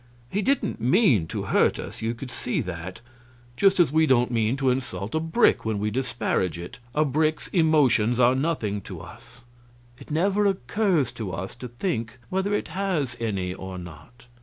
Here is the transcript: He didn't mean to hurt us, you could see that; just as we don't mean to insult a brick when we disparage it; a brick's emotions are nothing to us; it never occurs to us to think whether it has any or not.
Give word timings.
He 0.31 0.41
didn't 0.41 0.81
mean 0.81 1.27
to 1.27 1.43
hurt 1.43 1.77
us, 1.77 2.01
you 2.01 2.15
could 2.15 2.31
see 2.31 2.59
that; 2.61 3.01
just 3.55 3.79
as 3.79 3.91
we 3.91 4.07
don't 4.07 4.31
mean 4.31 4.57
to 4.57 4.71
insult 4.71 5.13
a 5.13 5.19
brick 5.19 5.63
when 5.63 5.77
we 5.77 5.91
disparage 5.91 6.57
it; 6.57 6.79
a 6.95 7.05
brick's 7.05 7.49
emotions 7.49 8.19
are 8.19 8.33
nothing 8.33 8.81
to 8.81 8.99
us; 8.99 9.41
it 9.99 10.09
never 10.09 10.47
occurs 10.47 11.11
to 11.11 11.31
us 11.31 11.53
to 11.57 11.67
think 11.67 12.17
whether 12.31 12.51
it 12.55 12.69
has 12.69 13.15
any 13.19 13.53
or 13.53 13.77
not. 13.77 14.25